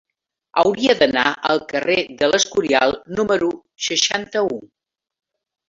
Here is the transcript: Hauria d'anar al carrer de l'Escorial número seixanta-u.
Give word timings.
Hauria 0.61 0.95
d'anar 1.01 1.25
al 1.49 1.61
carrer 1.73 1.99
de 2.23 2.31
l'Escorial 2.31 2.97
número 3.21 3.53
seixanta-u. 3.91 4.61